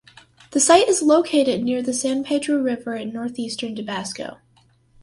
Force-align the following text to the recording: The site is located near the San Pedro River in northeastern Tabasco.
The 0.49 0.59
site 0.59 0.89
is 0.89 1.03
located 1.03 1.61
near 1.63 1.83
the 1.83 1.93
San 1.93 2.23
Pedro 2.23 2.57
River 2.57 2.95
in 2.95 3.13
northeastern 3.13 3.75
Tabasco. 3.75 4.37